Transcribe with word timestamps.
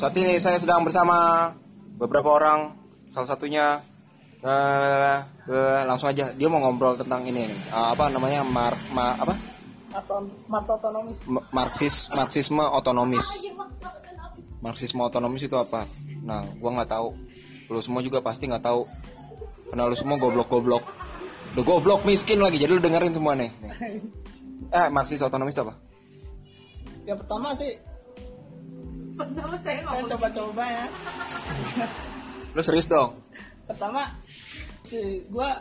saat 0.00 0.16
ini 0.16 0.40
saya 0.40 0.56
sedang 0.56 0.80
bersama 0.80 1.50
beberapa 2.00 2.32
orang, 2.32 2.72
salah 3.12 3.28
satunya 3.28 3.84
eh, 4.40 5.16
eh, 5.44 5.80
langsung 5.84 6.08
aja 6.08 6.32
dia 6.32 6.48
mau 6.48 6.64
ngobrol 6.64 6.96
tentang 6.96 7.20
ini 7.28 7.44
nih, 7.44 7.58
eh, 7.68 7.86
apa 7.92 8.08
namanya 8.08 8.40
mar, 8.40 8.72
ma- 8.96 9.20
apa 9.20 9.36
atau 9.90 10.22
marto 10.46 10.78
otonomis 10.78 11.26
M- 11.26 11.44
Marxis 11.50 12.08
Marxisme 12.14 12.62
otonomis. 12.62 13.26
Marxisme 14.62 15.02
otonomis 15.02 15.42
itu 15.44 15.56
apa? 15.56 15.84
Nah, 16.22 16.44
gua 16.60 16.70
nggak 16.78 16.92
tahu. 16.92 17.16
Lu 17.72 17.80
semua 17.80 18.04
juga 18.04 18.20
pasti 18.20 18.44
nggak 18.44 18.60
tahu. 18.60 18.84
Karena 19.72 19.88
lu 19.88 19.96
semua 19.96 20.20
goblok-goblok. 20.20 20.84
Udah 21.56 21.64
goblok 21.64 22.04
miskin 22.04 22.38
lagi, 22.38 22.60
jadi 22.60 22.70
lu 22.70 22.78
dengerin 22.78 23.10
semua 23.10 23.32
nih. 23.34 23.48
nih. 23.56 23.72
Eh, 24.70 24.86
Marxis 24.92 25.18
otonomis 25.20 25.58
apa? 25.58 25.74
ya 27.08 27.16
pertama 27.16 27.50
sih 27.56 27.72
Pertama 29.12 29.54
saya 29.58 29.80
coba-coba 30.06 30.64
ya 30.64 30.84
Lu 32.54 32.60
serius 32.60 32.86
dong? 32.86 33.14
pertama 33.62 34.02
si 34.82 34.98
gua 35.30 35.54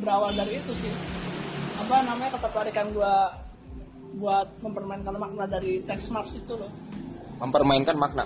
berawal 0.00 0.32
dari 0.32 0.56
itu 0.56 0.72
sih 0.72 0.88
apa 1.76 2.00
namanya 2.02 2.40
ketertarikan 2.40 2.88
gua 2.90 3.36
buat 4.16 4.48
mempermainkan 4.58 5.12
makna 5.12 5.44
dari 5.44 5.84
teks 5.84 6.08
Marx 6.08 6.32
itu 6.34 6.56
loh 6.56 6.72
Mempermainkan 7.36 7.92
makna. 7.94 8.24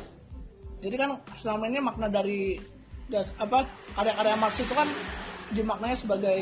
jadi 0.78 0.94
kan 0.96 1.10
selama 1.34 1.66
ini 1.66 1.82
makna 1.82 2.06
dari 2.06 2.54
das- 3.04 3.34
apa 3.36 3.66
karya-karya 3.92 4.38
Marx 4.38 4.54
itu 4.56 4.70
kan 4.70 4.86
dimaknanya 5.50 5.98
sebagai 5.98 6.38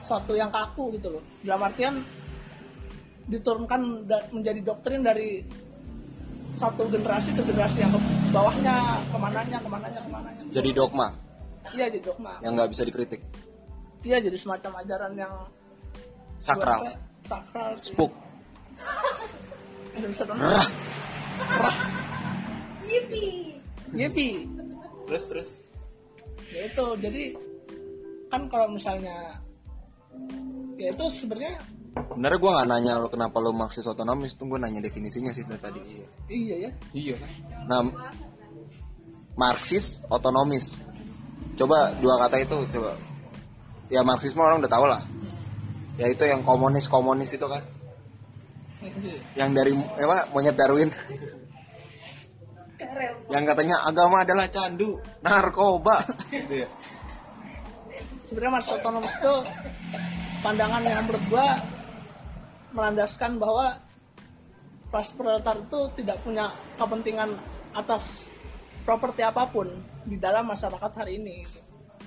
suatu 0.00 0.32
yang 0.32 0.48
kaku 0.48 0.88
gitu 0.96 1.12
loh 1.12 1.22
dalam 1.40 1.60
artian 1.62 2.00
diturunkan 3.24 4.08
menjadi 4.30 4.60
doktrin 4.62 5.04
dari 5.04 5.44
satu 6.54 6.86
generasi 6.86 7.34
ke 7.34 7.42
generasi 7.42 7.82
yang 7.82 7.90
ke 7.90 8.00
bawahnya 8.30 8.76
ke 9.10 9.18
mananya 9.18 9.58
ke 9.58 9.68
mananya 9.68 10.00
ke 10.00 10.10
mananya 10.10 10.40
Jadi 10.54 10.70
dogma 10.70 11.08
iya 11.74 11.86
jadi 11.90 12.04
dogma 12.06 12.32
yang 12.44 12.52
nggak 12.54 12.70
bisa 12.70 12.82
dikritik. 12.86 13.20
iya 14.06 14.22
jadi 14.22 14.36
semacam 14.38 14.70
ajaran 14.86 15.12
yang 15.18 15.34
Sakral. 16.38 16.80
saya 16.84 16.96
sakral 17.24 17.72
sih. 17.80 17.96
Spook. 17.96 18.12
Dong. 20.28 20.38
Rah. 20.38 20.66
Yipi. 23.94 24.28
Terus 25.06 25.24
terus. 25.30 25.50
ya 26.54 26.70
itu 26.70 26.86
jadi 27.02 27.24
kan 28.30 28.46
kalau 28.46 28.70
misalnya 28.70 29.42
ya 30.78 30.94
itu 30.94 31.06
sebenarnya 31.10 31.58
Benernya 31.94 32.38
gue 32.38 32.50
nggak 32.50 32.68
nanya 32.70 32.92
lo 32.98 33.06
kenapa 33.06 33.38
lo 33.38 33.54
Marxis 33.54 33.86
otonomis, 33.86 34.34
tuh 34.34 34.50
gue 34.50 34.58
nanya 34.58 34.82
definisinya 34.82 35.30
sih 35.30 35.46
dari 35.46 35.62
tadi. 35.62 35.80
iya 36.30 36.54
ya 36.66 36.70
Iya 36.90 37.14
kan? 37.18 37.30
Nah, 37.70 37.80
Marxis 39.38 40.02
otonomis. 40.10 40.78
Coba 41.54 41.94
dua 42.02 42.18
kata 42.26 42.42
itu 42.42 42.56
coba. 42.74 42.98
Ya 43.90 44.02
Marxisme 44.02 44.42
orang 44.42 44.58
udah 44.62 44.70
tau 44.70 44.86
lah. 44.86 45.02
Ya 45.94 46.10
itu 46.10 46.26
yang 46.26 46.42
komunis 46.42 46.90
komunis 46.90 47.30
itu 47.30 47.46
kan. 47.46 47.62
Yang 49.38 49.50
dari 49.54 49.72
apa 50.02 50.30
monyet 50.34 50.54
Darwin. 50.58 50.90
yang 53.32 53.42
katanya 53.48 53.80
agama 53.86 54.22
adalah 54.22 54.46
candu, 54.50 54.98
narkoba. 55.22 56.02
Gitu 56.30 56.66
ya. 56.66 56.68
sebenarnya 58.24 58.52
Marx 58.56 58.66
otonomis 58.72 59.14
itu 59.20 59.34
pandangan 60.40 60.80
yang 60.84 61.04
menurut 61.04 61.24
gua 61.28 61.60
melandaskan 62.74 63.38
bahwa 63.38 63.78
kelas 64.90 65.10
proletar 65.14 65.56
itu 65.58 65.80
tidak 66.02 66.18
punya 66.22 66.50
kepentingan 66.78 67.34
atas 67.74 68.30
properti 68.82 69.24
apa 69.24 69.48
pun 69.48 69.70
di 70.04 70.18
dalam 70.20 70.50
masyarakat 70.50 70.92
hari 70.94 71.18
ini. 71.18 71.46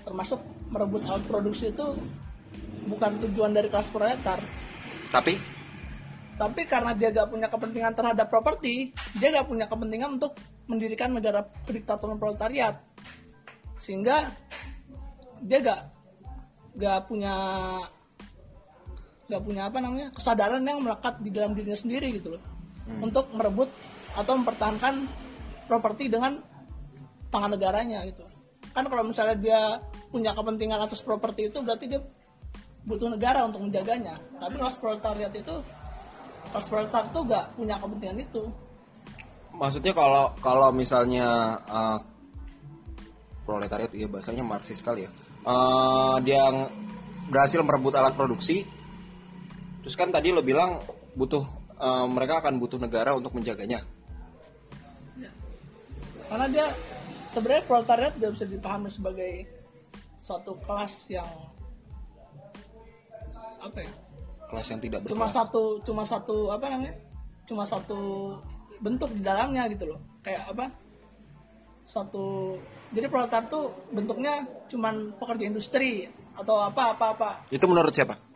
Termasuk 0.04 0.40
merebut 0.72 1.04
alat 1.08 1.24
produksi 1.28 1.72
itu 1.72 1.96
bukan 2.88 3.20
tujuan 3.28 3.52
dari 3.52 3.68
kelas 3.68 3.92
proletar. 3.92 4.40
Tapi? 5.12 5.36
Tapi 6.38 6.62
karena 6.70 6.94
dia 6.94 7.10
gak 7.10 7.34
punya 7.34 7.50
kepentingan 7.50 7.98
terhadap 7.98 8.30
properti 8.30 8.94
dia 9.18 9.34
gak 9.34 9.50
punya 9.50 9.66
kepentingan 9.66 10.22
untuk 10.22 10.38
mendirikan 10.70 11.12
negara 11.12 11.44
kediktatoran 11.66 12.22
proletariat. 12.22 12.80
Sehingga 13.82 14.32
dia 15.42 15.60
gak 15.60 15.82
gak 16.78 17.00
punya 17.10 17.36
gak 19.28 19.44
punya 19.44 19.68
apa 19.68 19.78
namanya 19.84 20.08
kesadaran 20.16 20.64
yang 20.64 20.80
melekat 20.80 21.20
di 21.20 21.30
dalam 21.32 21.52
dirinya 21.52 21.76
sendiri 21.76 22.08
gitu 22.16 22.36
loh 22.36 22.44
untuk 23.04 23.28
merebut 23.36 23.68
atau 24.16 24.34
mempertahankan 24.40 25.04
properti 25.68 26.08
dengan 26.08 26.40
tangan 27.28 27.60
negaranya 27.60 28.08
gitu 28.08 28.24
kan 28.72 28.88
kalau 28.88 29.04
misalnya 29.04 29.36
dia 29.36 29.60
punya 30.08 30.32
kepentingan 30.32 30.80
atas 30.80 31.04
properti 31.04 31.52
itu 31.52 31.60
berarti 31.60 31.92
dia 31.92 32.00
butuh 32.88 33.12
negara 33.12 33.44
untuk 33.44 33.68
menjaganya 33.68 34.16
tapi 34.40 34.56
kelas 34.56 34.80
proletariat 34.80 35.34
itu 35.36 35.56
kelas 36.56 36.68
proletar 36.72 37.04
itu 37.12 37.20
gak 37.28 37.46
punya 37.60 37.76
kepentingan 37.76 38.20
itu 38.24 38.44
maksudnya 39.52 39.92
kalau 39.92 40.32
kalau 40.40 40.72
misalnya 40.72 41.60
uh, 41.68 42.00
proletariat 43.48 43.88
ya 43.96 44.12
bahasanya 44.12 44.44
Marxis 44.44 44.84
sekali 44.84 45.08
ya. 45.08 45.12
Uh, 45.48 46.20
dia 46.20 46.44
berhasil 47.32 47.64
merebut 47.64 47.96
alat 47.96 48.12
produksi. 48.20 48.68
Terus 49.88 49.96
kan 49.96 50.12
tadi 50.12 50.36
lo 50.36 50.44
bilang 50.44 50.84
butuh 51.16 51.48
uh, 51.80 52.04
mereka 52.12 52.44
akan 52.44 52.60
butuh 52.60 52.76
negara 52.76 53.16
untuk 53.16 53.32
menjaganya. 53.32 53.80
karena 56.28 56.44
dia 56.52 56.68
sebenarnya 57.32 57.64
proletariat 57.64 58.12
tidak 58.20 58.36
bisa 58.36 58.46
dipahami 58.52 58.92
sebagai 58.92 59.32
suatu 60.20 60.60
kelas 60.60 61.08
yang 61.16 61.30
apa 63.64 63.80
ya 63.80 63.92
Kelas 64.52 64.68
yang 64.76 64.82
tidak 64.84 65.00
cuma 65.08 65.24
berkelas. 65.24 65.40
satu 65.40 65.64
cuma 65.88 66.04
satu 66.04 66.52
apa 66.52 66.68
namanya 66.68 67.00
cuma 67.48 67.64
satu 67.64 68.00
bentuk 68.84 69.08
di 69.16 69.24
dalamnya 69.24 69.72
gitu 69.72 69.88
loh 69.96 70.04
kayak 70.20 70.52
apa 70.52 70.68
satu 71.88 72.60
jadi 72.92 73.08
proletar 73.08 73.48
tuh 73.48 73.72
bentuknya 73.96 74.44
cuman 74.68 75.16
pekerja 75.16 75.48
industri 75.48 76.12
atau 76.36 76.60
apa 76.60 76.92
apa 76.92 77.06
apa 77.16 77.30
Itu 77.56 77.72
menurut 77.72 77.96
siapa? 77.96 78.27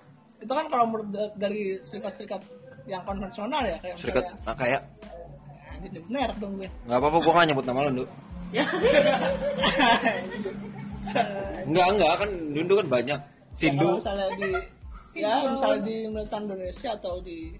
Itu 0.41 0.51
kan 0.51 0.65
kalau 0.67 0.85
menurut 0.85 1.09
da- 1.09 1.33
dari 1.37 1.77
serikat-serikat 1.79 2.41
yang 2.83 3.01
konvensional 3.01 3.61
ya 3.61 3.77
kayak 3.77 3.95
Serikat 3.95 4.23
misalnya 4.25 4.47
ah, 4.47 4.55
kayak 4.55 4.81
Ah, 5.61 5.77
jadi 5.79 5.97
bener 6.03 6.29
dong 6.35 6.53
gue 6.57 6.69
nggak 6.83 6.97
apa-apa 6.97 7.17
gua 7.19 7.33
nggak 7.33 7.47
nyebut 7.47 7.65
nama 7.65 7.79
lo 7.79 7.89
Ndu. 7.91 8.05
Enggak 11.61 11.87
enggak 11.89 12.13
kan 12.17 12.29
Dundu 12.51 12.73
kan 12.75 12.87
banyak. 12.89 13.19
Sindu. 13.51 13.99
misalnya 13.99 14.27
di 14.33 14.49
ya 15.13 15.43
misalnya 15.45 15.79
di 15.83 15.95
militan 16.07 16.47
Indonesia 16.47 16.89
atau 16.95 17.19
di 17.19 17.51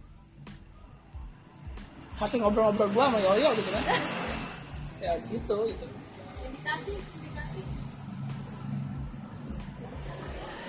hasil 2.16 2.40
ngobrol-ngobrol 2.40 2.88
gua 2.92 3.06
sama 3.08 3.20
Yoyo 3.20 3.50
gitu 3.54 3.70
kan 3.70 3.84
ya 5.04 5.12
gitu 5.28 5.58
gitu 5.68 5.86
sindikasi 6.38 6.94
sindikasi 6.96 7.60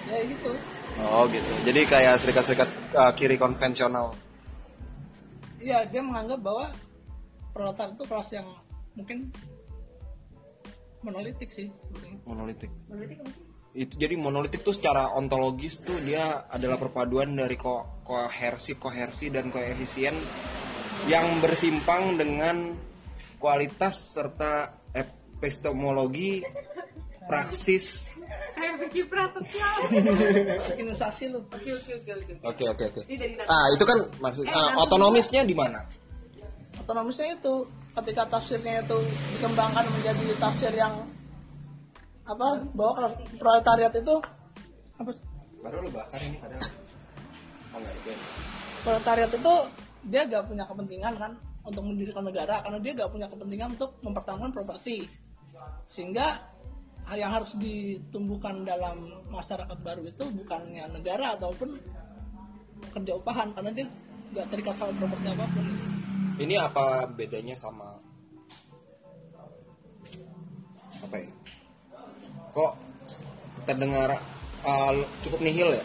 ya 0.04 0.18
gitu 0.26 0.50
Oh 1.00 1.24
gitu. 1.30 1.52
Jadi 1.64 1.80
kayak 1.88 2.20
serikat-serikat 2.20 2.68
uh, 2.96 3.12
kiri 3.16 3.40
konvensional. 3.40 4.12
iya 5.62 5.86
dia 5.86 6.02
menganggap 6.02 6.42
bahwa 6.42 6.74
proletar 7.54 7.94
itu 7.94 8.02
kelas 8.02 8.34
yang 8.34 8.48
mungkin 8.98 9.30
monolitik 11.06 11.54
sih 11.54 11.70
sebenarnya 11.78 12.18
monolitik. 12.26 12.70
kamu 12.90 13.04
sih 13.06 13.18
Itu 13.72 13.94
jadi 13.96 14.14
monolitik 14.18 14.60
tuh 14.66 14.74
secara 14.76 15.14
ontologis 15.16 15.80
tuh 15.80 15.96
dia 16.02 16.44
adalah 16.50 16.76
perpaduan 16.76 17.32
dari 17.38 17.56
ko 17.56 18.02
kohersi, 18.04 18.76
kohersi 18.76 19.32
dan 19.32 19.48
koefisien 19.48 20.12
yang 21.08 21.40
bersimpang 21.40 22.20
dengan 22.20 22.74
kualitas 23.40 24.14
serta 24.14 24.82
epistemologi, 24.94 26.44
praksis. 27.26 28.11
Kayak 28.52 28.74
Vicky 28.84 29.02
Prasetya 29.08 29.68
lu 31.32 31.40
oke 31.42 31.70
oke 31.72 31.92
oke 31.98 32.12
oke 32.12 32.32
Oke 32.42 32.64
oke 32.68 33.00
Ah 33.48 33.66
itu 33.74 33.84
kan 33.84 33.98
maksud 34.20 34.44
ah, 34.48 34.76
otonomisnya 34.82 35.42
di 35.42 35.54
mana? 35.56 35.82
otonomisnya 36.82 37.36
itu 37.38 37.54
ketika 38.00 38.26
tafsirnya 38.26 38.82
itu 38.82 38.98
dikembangkan 39.38 39.84
menjadi 39.86 40.26
tafsir 40.40 40.72
yang 40.72 40.94
apa 42.26 42.64
bahwa 42.72 43.12
proletariat 43.36 43.92
itu 43.94 44.14
apa? 44.98 45.10
Baru 45.62 45.78
lu 45.84 45.90
bakar 45.94 46.18
ini 46.26 46.36
padahal. 46.42 46.62
Oh 47.72 47.78
enggak 47.78 47.94
itu. 48.02 48.12
proletariat 48.82 49.30
itu 49.30 49.54
dia 50.10 50.22
gak 50.26 50.44
punya 50.50 50.64
kepentingan 50.66 51.14
kan 51.14 51.32
untuk 51.62 51.82
mendirikan 51.86 52.26
negara 52.26 52.58
karena 52.66 52.78
dia 52.82 52.92
gak 52.98 53.10
punya 53.14 53.26
kepentingan 53.30 53.68
untuk 53.78 53.90
mempertahankan 54.02 54.50
properti 54.50 55.06
sehingga 55.86 56.42
yang 57.12 57.34
harus 57.34 57.58
ditumbuhkan 57.58 58.62
dalam 58.62 59.10
masyarakat 59.28 59.78
baru 59.82 60.06
itu 60.06 60.24
bukannya 60.32 60.86
negara 60.94 61.34
ataupun 61.36 61.76
kerja 62.88 63.12
upahan 63.18 63.50
karena 63.52 63.70
dia 63.74 63.86
gak 64.32 64.48
terikat 64.48 64.74
sama 64.78 64.94
properti 64.96 65.26
apa 65.28 65.44
pun. 65.50 65.66
Ini 66.40 66.54
apa 66.62 67.04
bedanya 67.10 67.52
sama 67.58 67.98
apa 71.02 71.16
ya? 71.18 71.30
Kok 72.54 72.72
terdengar 73.68 74.16
uh, 74.64 74.92
cukup 75.26 75.40
nihil 75.42 75.74
ya? 75.74 75.84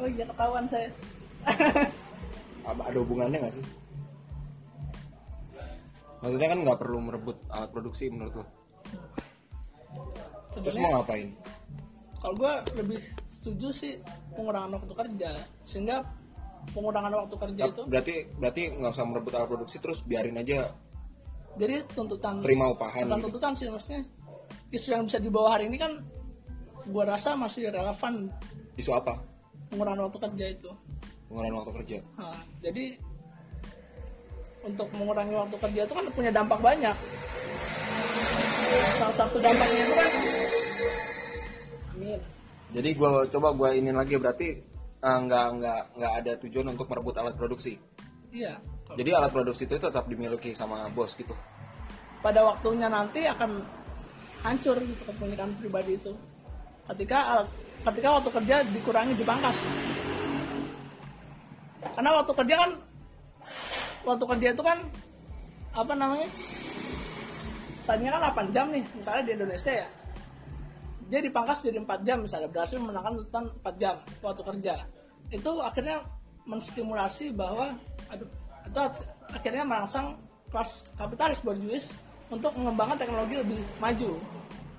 Oh 0.00 0.08
iya 0.08 0.24
ketahuan 0.24 0.64
saya. 0.66 0.88
Ada 2.70 2.98
hubungannya 3.00 3.38
nggak 3.38 3.54
sih? 3.60 3.64
Maksudnya 6.20 6.48
kan 6.52 6.58
nggak 6.64 6.78
perlu 6.80 6.98
merebut 7.00 7.36
alat 7.48 7.70
produksi 7.72 8.12
menurut 8.12 8.44
lo 8.44 8.59
terus 10.62 10.74
sebenarnya 10.76 10.94
mau 10.94 11.02
ngapain? 11.02 11.28
Kalau 12.20 12.34
gue 12.36 12.52
lebih 12.76 13.00
setuju 13.24 13.68
sih 13.72 13.92
pengurangan 14.36 14.70
waktu 14.76 14.92
kerja. 14.92 15.30
Sehingga 15.64 16.04
pengurangan 16.76 17.12
waktu 17.24 17.36
kerja 17.40 17.64
itu 17.72 17.82
berarti 17.88 18.14
berarti 18.36 18.62
nggak 18.76 18.92
usah 18.92 19.06
merebut 19.08 19.32
alat 19.32 19.48
produksi 19.48 19.76
terus 19.80 20.04
biarin 20.04 20.36
aja. 20.36 20.68
Jadi 21.56 21.82
tuntutan 21.96 22.44
terima 22.44 22.70
upahan. 22.70 23.08
Bukan 23.08 23.18
gitu. 23.18 23.26
tuntutan 23.32 23.52
sih 23.56 23.66
maksudnya 23.72 24.02
isu 24.70 24.88
yang 24.94 25.04
bisa 25.08 25.18
dibawa 25.18 25.58
hari 25.58 25.66
ini 25.72 25.80
kan 25.80 25.98
gue 26.86 27.04
rasa 27.04 27.34
masih 27.34 27.68
relevan 27.72 28.30
isu 28.78 28.92
apa? 28.96 29.20
pengurangan 29.70 30.10
waktu 30.10 30.18
kerja 30.18 30.46
itu. 30.50 30.70
Pengurangan 31.30 31.56
waktu 31.62 31.72
kerja. 31.82 31.96
Nah, 32.18 32.38
jadi 32.58 32.84
untuk 34.66 34.88
mengurangi 34.92 35.34
waktu 35.38 35.56
kerja 35.56 35.80
itu 35.86 35.94
kan 35.94 36.04
punya 36.12 36.30
dampak 36.34 36.58
banyak 36.60 36.96
salah 38.98 39.16
satu 39.16 39.36
dampaknya. 39.42 39.80
Itu 39.80 39.92
kan 39.94 40.08
Amin. 41.96 42.20
jadi 42.70 42.88
gue 42.96 43.10
coba 43.34 43.48
gue 43.52 43.70
ingin 43.76 43.96
lagi 43.98 44.14
berarti 44.16 44.48
uh, 45.02 45.18
nggak 45.26 45.46
nggak 45.60 45.80
nggak 45.98 46.12
ada 46.24 46.32
tujuan 46.46 46.66
untuk 46.72 46.86
merebut 46.88 47.14
alat 47.18 47.34
produksi? 47.36 47.76
Iya. 48.30 48.56
Jadi 48.94 49.10
alat 49.14 49.30
produksi 49.30 49.66
itu 49.66 49.78
tetap 49.78 50.06
dimiliki 50.10 50.50
sama 50.54 50.90
bos 50.90 51.14
gitu? 51.14 51.34
Pada 52.20 52.42
waktunya 52.42 52.90
nanti 52.90 53.24
akan 53.26 53.62
hancur 54.42 54.76
gitu 54.80 55.02
kepemilikan 55.06 55.50
pribadi 55.58 55.96
itu. 55.98 56.12
Ketika 56.90 57.18
alat 57.36 57.48
ketika 57.80 58.08
waktu 58.12 58.28
kerja 58.28 58.56
dikurangi 58.76 59.14
dipangkas 59.16 59.56
karena 61.96 62.10
waktu 62.12 62.32
kerja 62.36 62.54
kan 62.60 62.70
waktu 64.04 64.24
kerja 64.36 64.48
itu 64.52 64.62
kan 64.64 64.78
apa 65.72 65.92
namanya 65.96 66.28
tadinya 67.90 68.22
kan 68.22 68.46
8 68.46 68.54
jam 68.54 68.70
nih 68.70 68.86
misalnya 68.94 69.22
di 69.26 69.32
Indonesia 69.34 69.72
ya. 69.82 69.88
Dia 71.10 71.20
dipangkas 71.26 71.58
jadi 71.66 71.82
4 71.82 72.06
jam 72.06 72.22
misalnya 72.22 72.46
berhasil 72.46 72.78
menangkan 72.78 73.18
tuntutan 73.18 73.44
4 73.66 73.82
jam 73.82 73.94
waktu 74.22 74.42
kerja. 74.46 74.74
Itu 75.34 75.58
akhirnya 75.58 76.06
menstimulasi 76.46 77.34
bahwa 77.34 77.74
aduh 78.06 78.30
itu 78.62 78.78
akhirnya 79.34 79.66
merangsang 79.66 80.14
kelas 80.54 80.86
kapitalis 80.94 81.42
borjuis 81.42 81.98
untuk 82.30 82.54
mengembangkan 82.54 82.94
teknologi 82.94 83.42
lebih 83.42 83.58
maju. 83.82 84.10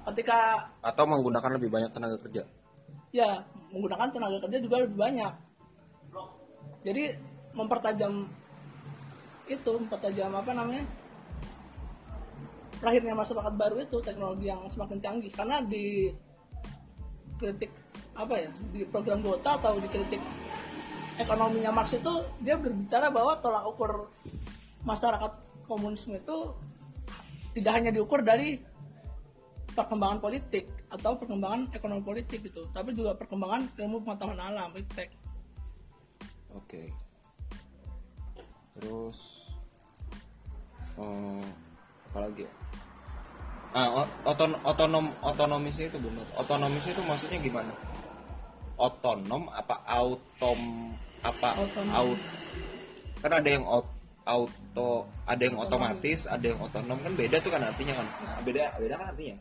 Ketika 0.07 0.71
atau 0.79 1.03
menggunakan 1.03 1.51
lebih 1.59 1.67
banyak 1.67 1.91
tenaga 1.91 2.15
kerja. 2.23 2.47
Ya 3.11 3.43
menggunakan 3.75 4.07
tenaga 4.07 4.39
kerja 4.47 4.57
juga 4.63 4.87
lebih 4.87 4.95
banyak. 4.95 5.33
Jadi 6.87 7.03
mempertajam 7.51 8.23
itu 9.51 9.71
mempertajam 9.83 10.31
apa 10.31 10.55
namanya 10.55 10.87
lahirnya 12.81 13.13
masyarakat 13.13 13.53
baru 13.53 13.77
itu 13.81 13.97
teknologi 14.01 14.49
yang 14.49 14.65
semakin 14.65 14.97
canggih 14.97 15.29
karena 15.29 15.61
di 15.61 16.09
kritik 17.37 17.71
apa 18.17 18.35
ya 18.37 18.49
di 18.73 18.81
program 18.89 19.21
Gota 19.21 19.57
atau 19.57 19.77
di 19.77 19.87
kritik 19.87 20.21
ekonominya 21.17 21.71
Marx 21.73 21.97
itu 21.97 22.13
dia 22.41 22.57
berbicara 22.57 23.13
bahwa 23.13 23.37
tolak 23.37 23.65
ukur 23.69 24.09
masyarakat 24.81 25.31
komunisme 25.69 26.17
itu 26.17 26.37
tidak 27.53 27.73
hanya 27.77 27.91
diukur 27.93 28.25
dari 28.25 28.57
perkembangan 29.71 30.19
politik 30.19 30.67
atau 30.91 31.15
perkembangan 31.15 31.71
ekonomi 31.71 32.03
politik 32.03 32.43
gitu, 32.43 32.67
tapi 32.75 32.91
juga 32.91 33.15
perkembangan 33.15 33.71
ilmu 33.79 34.03
pengetahuan 34.03 34.39
alam, 34.39 34.75
iptek. 34.75 35.07
Oke. 36.51 36.91
Terus 38.75 39.47
eh, 40.99 41.47
apa 42.11 42.19
lagi 42.27 42.43
ya? 42.43 42.51
Ah, 43.71 44.03
oton 44.27 44.51
otonom 44.67 45.07
otonomisnya 45.23 45.87
itu 45.87 45.95
benar. 45.95 46.27
Otonomisnya 46.35 46.91
itu 46.91 47.03
maksudnya 47.07 47.39
gimana? 47.39 47.71
Otonom 48.75 49.47
apa 49.47 49.79
autom 49.87 50.59
apa 51.21 51.49
Otonom. 51.55 51.93
aut 51.93 52.19
kan 53.21 53.31
ada 53.37 53.45
yang 53.45 53.61
ot- 53.61 53.95
auto 54.25 55.05
ada 55.23 55.37
yang 55.45 55.53
otomatis 55.53 56.25
ada 56.25 56.41
yang 56.41 56.57
otonom 56.57 56.97
kan 56.97 57.13
beda 57.13 57.37
tuh 57.37 57.53
kan 57.53 57.61
artinya 57.61 57.93
kan 57.93 58.07
beda 58.41 58.73
beda 58.81 58.95
kan 58.97 59.07
artinya 59.13 59.35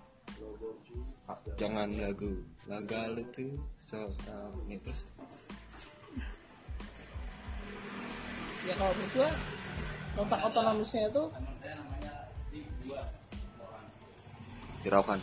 jangan 1.57 1.89
lagu 1.97 2.37
gagal 2.69 3.25
itu 3.25 3.57
so 3.81 3.97
so- 4.13 4.61
nih, 4.69 4.77
terus 4.85 5.01
Ya 8.61 8.77
kalau 8.77 8.93
menurut 8.93 9.13
gua 9.17 9.31
letak 10.21 10.41
otonomisnya 10.53 11.09
itu 11.09 11.23
hiraukan. 14.85 15.19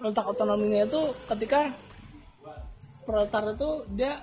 Letak 0.00 0.26
otonominya 0.28 0.84
itu 0.84 1.00
ketika 1.32 1.72
proletar 3.04 3.54
itu 3.54 3.70
dia 3.96 4.20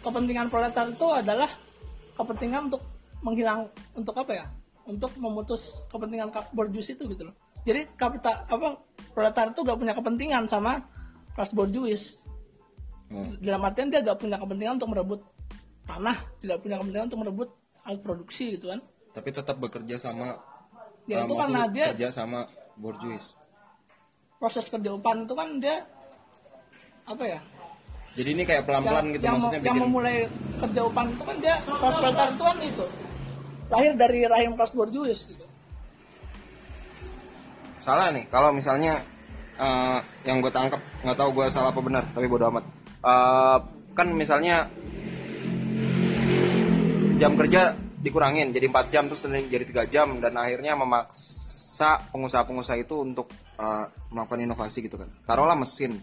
kepentingan 0.00 0.48
proletar 0.48 0.88
itu 0.88 1.06
adalah 1.12 1.50
kepentingan 2.16 2.72
untuk 2.72 2.82
menghilang 3.20 3.68
untuk 3.92 4.16
apa 4.16 4.32
ya? 4.32 4.46
Untuk 4.88 5.12
memutus 5.20 5.84
kepentingan 5.92 6.32
borjuis 6.56 6.92
itu 6.92 7.04
gitu 7.08 7.28
loh. 7.28 7.36
Jadi 7.68 7.92
kapital 7.94 8.48
apa 8.48 8.80
proletar 9.12 9.52
itu 9.52 9.60
gak 9.60 9.76
punya 9.76 9.92
kepentingan 9.92 10.48
sama 10.48 10.80
kelas 11.36 11.52
borjuis. 11.52 12.24
Hmm. 13.10 13.34
dalam 13.42 13.58
artian 13.66 13.90
dia 13.90 14.06
gak 14.06 14.22
punya 14.22 14.38
kepentingan 14.38 14.78
untuk 14.78 14.94
merebut 14.94 15.20
tanah 15.82 16.14
tidak 16.38 16.62
punya 16.62 16.78
kepentingan 16.78 17.06
untuk 17.10 17.20
merebut 17.26 17.48
alat 17.82 18.00
produksi 18.06 18.54
gitu 18.54 18.70
kan 18.70 18.78
tapi 19.10 19.28
tetap 19.34 19.56
bekerja 19.58 19.98
sama 19.98 20.38
Ya, 21.08 21.24
uh, 21.24 21.26
itu 21.26 21.34
karena 21.34 21.66
dia- 21.72 21.90
kerja 21.96 22.08
sama 22.12 22.46
borjuis. 22.78 23.34
Proses 24.38 24.68
kerja 24.70 24.94
upan 24.94 25.26
itu 25.26 25.34
kan 25.34 25.48
dia 25.58 25.84
apa 27.08 27.24
ya? 27.26 27.40
Jadi 28.14 28.28
ini 28.36 28.42
kayak 28.42 28.66
pelan-pelan 28.66 29.14
gitu 29.14 29.22
yang, 29.22 29.34
maksudnya 29.38 29.58
yang 29.62 29.66
bikin 29.70 29.82
memulai 29.86 30.16
kerja 30.58 30.80
upan 30.86 31.06
itu 31.14 31.22
kan 31.22 31.36
dia 31.38 31.54
kelas 31.62 31.94
proletar 31.98 32.28
itu 32.30 32.42
kan 32.42 32.56
itu. 32.62 32.84
Lahir 33.70 33.92
dari 33.94 34.20
rahim 34.26 34.52
kelas 34.58 34.72
borjuis 34.74 35.20
gitu. 35.30 35.44
Salah 37.80 38.12
nih 38.12 38.28
kalau 38.28 38.50
misalnya 38.52 39.00
uh, 39.56 39.98
yang 40.26 40.42
gue 40.44 40.52
tangkap 40.52 40.80
nggak 41.00 41.16
tahu 41.16 41.30
gue 41.32 41.46
salah 41.48 41.70
apa 41.72 41.80
benar 41.80 42.04
tapi 42.12 42.26
bodo 42.26 42.44
amat. 42.50 42.64
Uh, 43.00 43.58
kan 43.96 44.08
misalnya 44.12 44.68
jam 47.20 47.36
kerja 47.36 47.76
dikurangin. 48.00 48.50
Jadi 48.50 48.66
4 48.66 48.92
jam 48.92 49.04
terus 49.06 49.22
jadi 49.24 49.64
tiga 49.68 49.84
jam. 49.86 50.16
Dan 50.18 50.34
akhirnya 50.40 50.74
memaksa 50.74 52.10
pengusaha-pengusaha 52.10 52.80
itu 52.80 53.04
untuk 53.04 53.28
uh, 53.60 53.86
melakukan 54.10 54.40
inovasi 54.40 54.88
gitu 54.88 54.96
kan. 54.96 55.08
Taruhlah 55.28 55.54
mesin. 55.54 56.00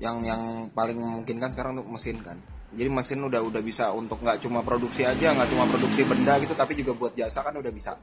Yang 0.00 0.16
yang 0.26 0.42
paling 0.72 0.98
memungkinkan 0.98 1.52
sekarang 1.52 1.78
untuk 1.78 1.94
mesin 1.94 2.18
kan. 2.24 2.40
Jadi 2.72 2.88
mesin 2.88 3.20
udah 3.20 3.44
udah 3.44 3.60
bisa 3.60 3.92
untuk 3.92 4.24
nggak 4.24 4.40
cuma 4.40 4.64
produksi 4.64 5.04
aja 5.04 5.36
nggak 5.36 5.48
cuma 5.52 5.68
produksi 5.68 6.08
benda 6.08 6.40
gitu 6.40 6.56
tapi 6.56 6.72
juga 6.72 6.96
buat 6.96 7.12
jasa 7.12 7.44
kan 7.44 7.52
udah 7.52 7.68
bisa. 7.68 8.00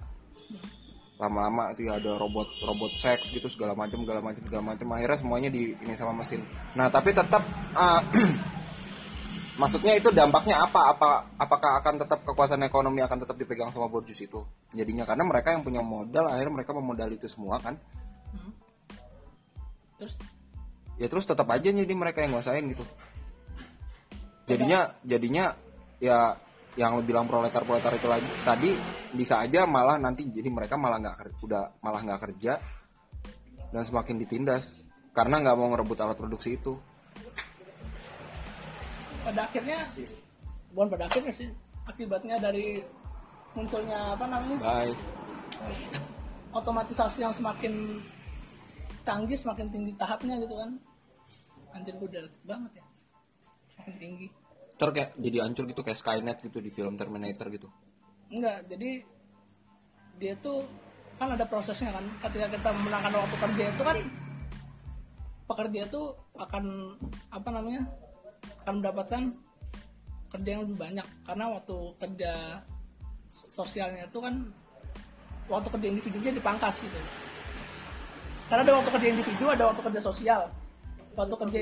Lama-lama 1.19 1.73
itu 1.73 1.89
ada 1.89 2.15
robot 2.15 2.47
robot 2.63 2.93
seks 3.01 3.33
gitu 3.33 3.49
segala 3.49 3.73
macam 3.73 4.05
segala 4.05 4.21
macam 4.21 4.45
segala 4.45 4.63
macam. 4.71 4.87
Akhirnya 4.93 5.17
semuanya 5.17 5.49
di 5.49 5.73
ini 5.73 5.93
sama 5.97 6.21
mesin. 6.21 6.45
Nah 6.77 6.87
tapi 6.93 7.11
tetap 7.11 7.41
uh, 7.73 7.99
maksudnya 9.59 9.93
itu 9.99 10.09
dampaknya 10.15 10.63
apa? 10.63 10.95
Apa 10.95 11.09
apakah 11.35 11.83
akan 11.83 12.01
tetap 12.01 12.23
kekuasaan 12.23 12.63
ekonomi 12.63 13.03
akan 13.03 13.27
tetap 13.27 13.35
dipegang 13.35 13.69
sama 13.69 13.91
borjus 13.91 14.17
itu? 14.23 14.39
Jadinya 14.71 15.03
karena 15.03 15.27
mereka 15.27 15.51
yang 15.51 15.61
punya 15.61 15.83
modal 15.83 16.31
akhirnya 16.31 16.63
mereka 16.63 16.71
memodali 16.71 17.19
itu 17.19 17.27
semua 17.27 17.59
kan? 17.59 17.75
Terus? 19.99 20.15
Ya 20.95 21.11
terus 21.11 21.27
tetap 21.27 21.47
aja 21.51 21.67
jadi 21.67 21.91
mereka 21.91 22.23
yang 22.23 22.39
nguasain 22.39 22.63
gitu. 22.71 22.87
Jadinya 24.47 24.95
jadinya 25.03 25.53
ya 25.99 26.39
yang 26.79 27.03
bilang 27.03 27.27
proletar 27.27 27.67
proletar 27.67 27.91
itu 27.91 28.07
lagi 28.07 28.29
tadi 28.47 28.71
bisa 29.11 29.43
aja 29.43 29.67
malah 29.67 29.99
nanti 29.99 30.31
jadi 30.31 30.47
mereka 30.47 30.79
malah 30.79 31.03
nggak 31.03 31.43
udah 31.43 31.83
malah 31.83 32.01
nggak 32.07 32.21
kerja 32.29 32.55
dan 33.69 33.83
semakin 33.83 34.15
ditindas 34.15 34.87
karena 35.11 35.43
nggak 35.43 35.55
mau 35.59 35.67
ngerebut 35.75 35.97
alat 35.99 36.15
produksi 36.15 36.55
itu 36.55 36.79
pada 39.25 39.41
akhirnya 39.45 39.79
bukan 40.71 40.87
pada 40.93 41.03
akhirnya 41.09 41.33
sih 41.33 41.49
akibatnya 41.89 42.37
dari 42.37 42.83
munculnya 43.57 44.13
apa 44.13 44.25
namanya? 44.29 44.57
Baik. 44.61 44.97
Otomatisasi 46.53 47.25
yang 47.25 47.33
semakin 47.33 48.01
canggih 49.05 49.37
semakin 49.37 49.67
tinggi 49.73 49.93
tahapnya 49.97 50.37
gitu 50.41 50.55
kan. 50.57 50.71
Anjir 51.73 51.93
gue 51.97 52.07
udah 52.09 52.23
banget 52.45 52.81
ya. 52.81 52.85
Semakin 53.73 53.95
tinggi. 53.97 54.27
Ter 54.79 54.89
kayak 54.95 55.09
jadi 55.19 55.37
hancur 55.43 55.65
gitu 55.67 55.81
kayak 55.83 55.99
Skynet 55.99 56.37
gitu 56.39 56.57
di 56.63 56.71
film 56.71 56.95
Terminator 56.95 57.47
gitu. 57.51 57.67
Enggak 58.29 58.65
jadi 58.69 59.03
dia 60.19 60.33
tuh 60.37 60.63
kan 61.17 61.35
ada 61.35 61.45
prosesnya 61.45 61.91
kan. 61.91 62.05
Ketika 62.23 62.47
kita 62.53 62.69
memenangkan 62.71 63.13
waktu 63.17 63.35
kerja 63.37 63.63
itu 63.73 63.83
kan 63.83 63.97
pekerja 65.49 65.81
itu 65.89 66.01
akan 66.37 66.93
apa 67.33 67.49
namanya 67.49 67.89
akan 68.65 68.73
mendapatkan 68.83 69.21
kerja 70.29 70.49
yang 70.53 70.61
lebih 70.65 70.77
banyak. 70.77 71.07
Karena 71.25 71.45
waktu 71.51 71.77
kerja 71.97 72.33
sosialnya 73.29 74.05
itu 74.09 74.19
kan 74.21 74.49
waktu 75.49 75.67
kerja 75.73 75.87
individunya 75.89 76.31
dipangkas 76.33 76.81
gitu. 76.85 76.99
Karena 78.49 78.61
ada 78.65 78.73
waktu 78.81 78.89
kerja 78.93 79.07
individu 79.09 79.45
ada 79.49 79.63
waktu 79.69 79.81
kerja 79.85 80.01
sosial. 80.01 80.41
Waktu 81.17 81.35
kerja 81.37 81.59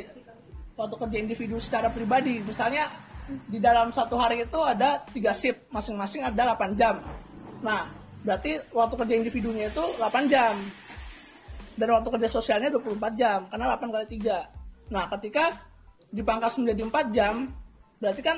waktu 0.77 0.95
kerja 0.95 1.17
individu 1.17 1.55
secara 1.59 1.87
pribadi. 1.91 2.39
Misalnya 2.43 2.87
di 3.27 3.59
dalam 3.59 3.91
satu 3.91 4.15
hari 4.15 4.47
itu 4.47 4.59
ada 4.63 5.03
tiga 5.11 5.35
shift 5.35 5.67
masing-masing 5.71 6.23
ada 6.23 6.55
8 6.55 6.79
jam. 6.79 6.99
Nah 7.63 7.91
berarti 8.23 8.59
waktu 8.71 8.95
kerja 8.95 9.15
individunya 9.19 9.67
itu 9.71 9.83
8 9.99 10.31
jam. 10.31 10.55
Dan 11.77 11.93
waktu 11.93 12.09
kerja 12.09 12.29
sosialnya 12.41 12.73
24 12.73 13.13
jam 13.13 13.45
karena 13.51 13.77
8 13.77 13.93
kali 13.93 14.07
3 14.17 14.57
nah 14.87 15.03
ketika 15.11 15.51
dipangkas 16.11 16.55
menjadi 16.59 16.81
4 16.87 17.15
jam 17.15 17.33
berarti 17.99 18.21
kan 18.23 18.37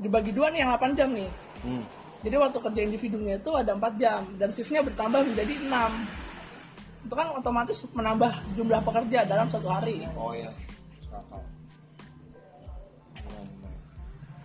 dibagi 0.00 0.32
dua 0.32 0.48
nih 0.50 0.64
yang 0.64 0.72
8 0.74 0.98
jam 0.98 1.10
nih 1.12 1.30
Hmm. 1.60 1.84
jadi 2.24 2.40
waktu 2.40 2.56
kerja 2.56 2.80
individunya 2.88 3.36
itu 3.36 3.52
ada 3.52 3.76
4 3.76 4.00
jam 4.00 4.24
dan 4.40 4.48
shiftnya 4.48 4.80
bertambah 4.80 5.20
menjadi 5.28 5.60
6 5.60 5.76
itu 7.04 7.14
kan 7.16 7.28
otomatis 7.36 7.78
menambah 7.92 8.32
jumlah 8.56 8.80
pekerja 8.80 9.24
dalam 9.24 9.48
satu 9.48 9.68
hari 9.68 10.04
Oh 10.16 10.32
iya. 10.36 10.52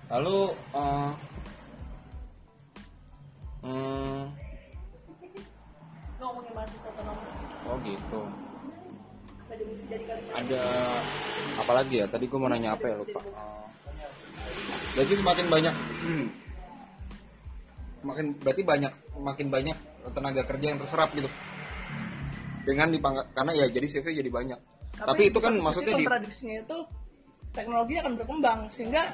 Lalu 0.06 0.54
eh, 0.54 1.12
hmm, 3.66 4.22
oh 7.66 7.76
gitu. 7.82 8.22
Ada 10.36 10.64
apa 11.62 11.72
lagi 11.72 12.02
ya? 12.04 12.06
Tadi 12.10 12.26
gue 12.26 12.40
mau 12.40 12.50
nanya 12.50 12.76
apa 12.76 12.86
ya 12.90 12.96
lupa. 13.00 13.22
Oh. 13.22 13.68
Berarti 14.96 15.14
semakin 15.18 15.46
banyak 15.52 15.76
hmm, 16.06 16.28
makin 18.08 18.26
berarti 18.40 18.62
banyak 18.64 18.94
makin 19.20 19.48
banyak 19.52 19.78
tenaga 20.14 20.42
kerja 20.46 20.66
yang 20.76 20.80
terserap 20.80 21.10
gitu. 21.14 21.30
Dengan 22.66 22.90
dipangkat 22.90 23.26
karena 23.38 23.52
ya 23.54 23.66
jadi 23.70 23.88
CV 23.88 24.06
jadi 24.26 24.32
banyak. 24.32 24.60
Tapi, 24.96 25.28
itu 25.28 25.44
kan 25.44 25.52
maksudnya 25.60 25.92
di 25.92 26.08
kontradiksinya 26.08 26.56
itu 26.64 26.78
teknologi 27.52 28.00
akan 28.00 28.16
berkembang 28.16 28.60
sehingga 28.72 29.12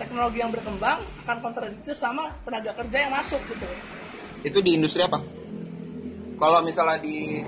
teknologi 0.00 0.40
yang 0.40 0.48
berkembang 0.48 1.04
akan 1.28 1.36
kontradiktif 1.44 1.94
sama 2.00 2.32
tenaga 2.48 2.72
kerja 2.80 2.96
yang 2.96 3.12
masuk 3.12 3.38
gitu 3.52 3.68
itu 4.42 4.58
di 4.58 4.70
industri 4.74 5.06
apa? 5.06 5.22
Kalau 6.38 6.58
misalnya 6.66 6.98
di 6.98 7.38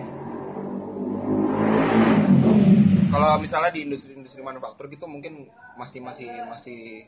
kalau 3.15 3.39
misalnya 3.39 3.71
di 3.71 3.81
industri-industri 3.87 4.43
manufaktur 4.43 4.91
gitu 4.91 5.07
mungkin 5.07 5.47
masih 5.79 6.03
masih 6.03 6.29
masih 6.51 7.07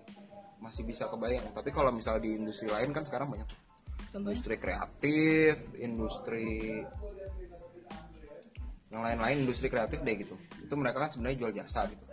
masih 0.62 0.82
bisa 0.86 1.10
kebayang. 1.10 1.50
Tapi 1.50 1.74
kalau 1.74 1.90
misalnya 1.90 2.22
di 2.22 2.38
industri 2.38 2.70
lain 2.70 2.94
kan 2.94 3.02
sekarang 3.02 3.26
banyak 3.26 3.48
contohnya 4.14 4.32
industri 4.32 4.56
kreatif, 4.56 5.54
industri 5.82 6.86
yang 8.86 9.02
lain-lain 9.02 9.42
industri 9.42 9.66
kreatif 9.66 10.00
deh 10.06 10.14
gitu. 10.14 10.38
Itu 10.62 10.78
mereka 10.78 11.02
kan 11.02 11.10
sebenarnya 11.10 11.36
jual 11.42 11.52
jasa 11.52 11.90
gitu. 11.90 12.04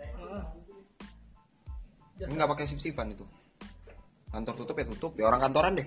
Ini 2.14 2.32
nggak 2.34 2.50
pakai 2.50 2.66
shift-shiftan 2.66 3.14
itu. 3.14 3.24
Kantor 4.34 4.54
tutup 4.58 4.74
ya 4.74 4.86
tutup, 4.90 5.12
ya 5.14 5.30
orang 5.30 5.40
kantoran 5.46 5.78
deh. 5.78 5.86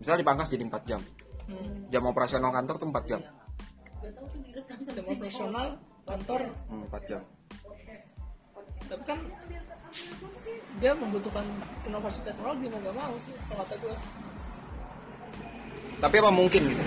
Misalnya 0.00 0.20
dipangkas 0.24 0.48
jadi 0.52 0.64
4 0.64 0.88
jam. 0.88 1.00
Hmm. 1.48 1.88
Jam 1.92 2.04
operasional 2.08 2.52
kantor 2.52 2.76
tuh 2.80 2.88
4 2.88 3.04
jam. 3.08 3.20
Gak 3.20 4.12
tahu 4.16 4.26
tuh 4.32 4.40
direkam 4.40 4.78
jam 4.80 5.04
operasional 5.04 5.66
kantor 6.10 6.40
Hmm, 6.66 6.84
4 6.86 7.02
jam. 7.06 7.22
tapi 8.82 9.02
kan 9.06 9.18
dia 10.76 10.92
membutuhkan 10.92 11.46
inovasi 11.84 12.18
teknologi 12.20 12.66
mau 12.66 12.80
gak 12.80 12.90
mau 12.92 13.14
sih 13.20 13.34
kalau 13.46 13.62
kata 13.62 13.74
gue 13.76 13.94
Tapi 16.00 16.14
apa 16.16 16.30
mungkin 16.32 16.62
gitu? 16.64 16.84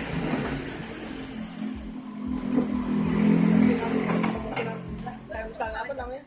kayak 5.30 5.46
misalnya 5.48 5.80
apa 5.80 5.94
namanya 5.94 6.24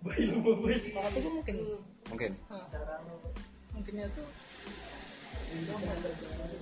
kalau 0.00 1.02
kata 1.04 1.18
gue 1.18 1.32
mungkin 1.34 1.56
Mungkin. 2.08 2.32
Nah, 2.48 2.64
mungkinnya 3.74 4.08
tuh 4.10 4.24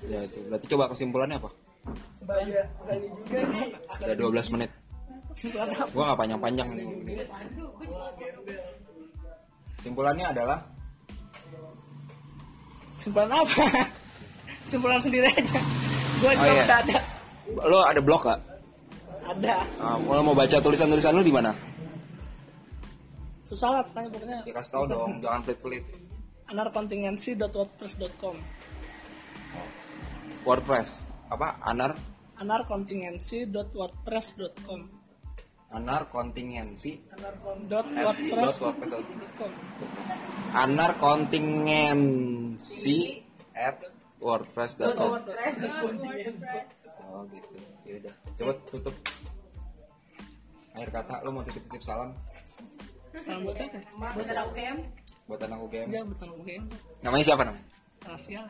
Ya 0.05 0.21
itu. 0.23 0.39
Berarti 0.45 0.67
coba 0.67 0.91
kesimpulannya 0.91 1.39
apa? 1.39 1.51
Udah 4.03 4.17
12 4.17 4.55
menit. 4.55 4.71
Gua 5.93 6.03
nggak 6.13 6.19
panjang-panjang 6.19 6.69
nih. 6.75 6.87
Kesimpulannya 9.77 10.27
adalah 10.33 10.59
kesimpulan 12.97 13.31
apa 13.31 13.87
kesimpulan 14.67 14.99
sendiri 14.99 15.31
aja 15.31 15.61
gue 16.19 16.33
juga 16.35 16.49
iya. 16.49 16.65
udah 16.67 16.79
ada 16.83 16.99
lo 17.71 17.79
ada 17.87 18.01
blog 18.03 18.19
gak? 18.27 18.41
ada 19.23 19.63
Nah, 19.79 19.95
kalau 20.03 20.23
mau 20.27 20.35
baca 20.35 20.59
tulisan-tulisan 20.59 21.15
lu 21.15 21.23
di 21.23 21.31
mana? 21.31 21.55
susah 23.47 23.79
lah 23.79 23.83
pokoknya 23.87 24.11
pokoknya 24.11 24.37
Ya 24.43 24.53
kasih 24.59 24.73
tahu 24.75 24.85
dong, 24.91 25.23
jangan 25.23 25.39
pelit-pelit. 25.47 25.87
anarkontingensi.wordpress.com 26.51 28.37
WordPress. 30.43 31.06
Apa? 31.27 31.59
Anar? 31.63 31.95
anarkontingensi.wordpress.com 32.37 34.81
anar 35.67 36.07
kontingensi 36.13 37.01
dot 37.67 37.91
at- 37.91 37.91
dot 37.91 37.91
wordpress.com 37.91 38.75
wordpress.com. 38.77 39.51
anar 40.55 40.93
kontingensi 41.01 42.99
at 43.57 43.81
wordpress.com 44.21 45.11
oh 47.07 47.23
gitu. 47.33 47.55
Ya 47.87 47.95
udah. 48.03 48.11
Coba 48.37 48.53
tutup. 48.69 48.93
Akhir 50.77 50.93
kata 50.93 51.25
lu 51.25 51.33
mau 51.33 51.41
titip-titip 51.41 51.81
salam? 51.81 52.13
Salam 53.17 53.49
buat 53.49 53.57
siapa? 53.57 53.81
Buat 53.97 54.29
anak 54.29 54.53
UGM. 54.53 54.79
buat 55.27 55.43
anak 55.43 55.59
UGM 55.67 55.89
ya 55.91 56.07
buat 56.07 56.23
anak 56.23 56.39
UGM 56.39 56.63
namanya 57.03 57.25
siapa 57.27 57.43
namanya? 57.43 57.67
Rahasia. 58.07 58.43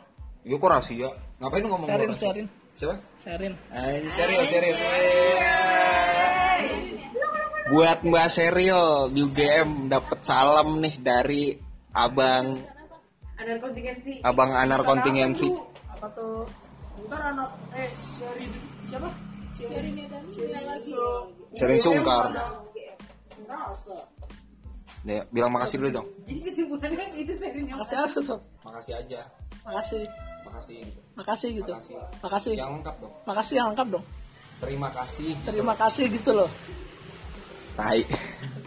Yuk 0.45 0.59
kok 0.59 0.69
rahasia. 0.69 1.09
Ngapain 1.39 1.63
lu 1.65 1.69
ngomong 1.73 1.89
rahasia? 1.89 2.45
Sherin. 2.77 3.01
siapa 3.17 3.17
Sherin 3.17 3.53
Ay, 3.73 4.05
Sheryl, 4.13 4.43
Sheryl. 4.47 4.77
Buat 7.67 7.99
Mbak 8.05 8.27
Sheryl 8.31 8.85
di 9.11 9.21
UGM 9.21 9.89
dapat 9.89 10.21
salam 10.23 10.79
nih 10.79 10.95
dari 11.01 11.57
Abang 11.91 12.55
Ada 13.37 13.59
kontingensi. 13.59 14.21
Abang 14.23 14.53
Anar 14.53 14.81
kontingensi. 14.83 15.49
apa 15.87 16.13
tuh 16.13 16.45
ntar 17.09 17.33
anak 17.33 17.49
eh 17.73 17.89
Sherin 17.97 18.53
siapa 18.85 19.09
Sherin 21.57 21.81
Sungkar. 21.81 22.29
Ya, 25.07 25.23
bilang 25.31 25.55
makasih 25.55 25.79
dulu 25.79 26.03
dong. 26.03 26.07
Jadi 26.27 26.41
kesimpulannya 26.45 27.07
itu 27.15 27.33
sering 27.39 27.65
yang 27.65 27.79
makasih 27.79 27.97
apa 28.05 28.19
sob 28.21 28.41
Makasih 28.67 28.95
aja. 28.99 29.21
makasih 29.63 30.03
Makasih. 30.57 30.83
makasih 31.15 31.51
gitu 31.55 31.71
Makasih. 31.71 31.97
makasih 32.19 32.53
Yang 32.55 32.71
lengkap 32.81 32.95
dong. 32.99 33.13
makasih 33.25 33.55
yang 33.55 33.69
lengkap 33.73 33.89
dong 33.93 34.05
Terima 34.57 34.89
kasih. 34.89 35.31
terima 35.45 35.75
kasih 35.77 36.05
gitu 36.09 36.31
loh 36.33 36.51
Tai. 37.77 38.01